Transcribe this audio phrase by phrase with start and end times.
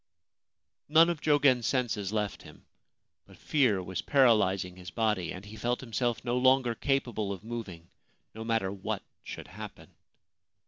[0.89, 2.65] None of Jogen's senses left him;
[3.27, 7.87] but fear was paralysing his body, and he felt himself no longer capable of moving—
[8.33, 9.93] no matter what should happen.